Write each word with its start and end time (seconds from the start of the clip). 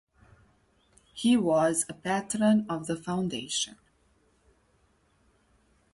He 1.13 1.37
was 1.37 1.85
a 1.87 1.93
Patron 1.93 2.65
of 2.67 2.87
the 2.87 2.95
foundation. 2.95 3.77